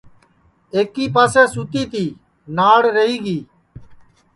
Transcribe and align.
ایکی 0.75 1.05
پاسے 1.13 1.43
سُتی 1.53 1.83
تی 1.91 2.03
ناݪ 2.55 2.83
رہی 2.95 3.17
گی 3.25 3.39